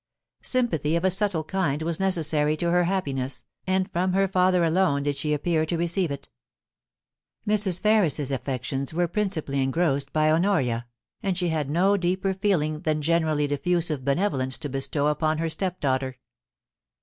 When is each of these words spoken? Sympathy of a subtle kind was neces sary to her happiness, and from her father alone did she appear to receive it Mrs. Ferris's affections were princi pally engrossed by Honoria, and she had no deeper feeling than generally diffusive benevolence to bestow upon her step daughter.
Sympathy 0.41 0.95
of 0.95 1.05
a 1.05 1.11
subtle 1.11 1.43
kind 1.43 1.83
was 1.83 1.99
neces 1.99 2.25
sary 2.25 2.57
to 2.57 2.71
her 2.71 2.85
happiness, 2.85 3.45
and 3.67 3.87
from 3.91 4.13
her 4.13 4.27
father 4.27 4.63
alone 4.63 5.03
did 5.03 5.15
she 5.15 5.31
appear 5.31 5.63
to 5.63 5.77
receive 5.77 6.09
it 6.09 6.27
Mrs. 7.47 7.79
Ferris's 7.79 8.31
affections 8.31 8.95
were 8.95 9.07
princi 9.07 9.45
pally 9.45 9.61
engrossed 9.61 10.11
by 10.11 10.31
Honoria, 10.31 10.87
and 11.21 11.37
she 11.37 11.49
had 11.49 11.69
no 11.69 11.97
deeper 11.97 12.33
feeling 12.33 12.79
than 12.79 13.03
generally 13.03 13.45
diffusive 13.45 14.03
benevolence 14.03 14.57
to 14.57 14.69
bestow 14.69 15.05
upon 15.05 15.37
her 15.37 15.51
step 15.51 15.79
daughter. 15.79 16.17